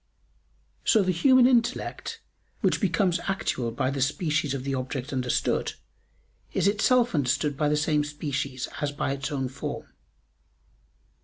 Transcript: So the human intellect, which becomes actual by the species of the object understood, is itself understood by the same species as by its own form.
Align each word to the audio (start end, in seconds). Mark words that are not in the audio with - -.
So 0.83 1.03
the 1.03 1.11
human 1.11 1.45
intellect, 1.45 2.21
which 2.61 2.81
becomes 2.81 3.19
actual 3.27 3.69
by 3.69 3.91
the 3.91 4.01
species 4.01 4.55
of 4.55 4.63
the 4.63 4.73
object 4.73 5.13
understood, 5.13 5.73
is 6.53 6.67
itself 6.67 7.13
understood 7.13 7.55
by 7.55 7.69
the 7.69 7.77
same 7.77 8.03
species 8.03 8.67
as 8.81 8.91
by 8.91 9.11
its 9.11 9.31
own 9.31 9.47
form. 9.47 9.85